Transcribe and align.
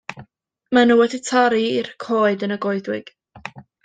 Mae 0.77 0.87
nhw 0.87 0.95
wedi 1.01 1.19
torri'r 1.27 1.89
coed 2.05 2.47
yn 2.47 2.57
y 2.59 2.61
goedwig. 2.67 3.13